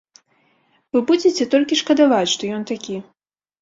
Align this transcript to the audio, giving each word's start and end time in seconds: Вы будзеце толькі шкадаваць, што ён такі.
Вы 0.95 1.03
будзеце 1.13 1.49
толькі 1.53 1.81
шкадаваць, 1.85 2.27
што 2.37 2.43
ён 2.59 2.69
такі. 2.77 2.95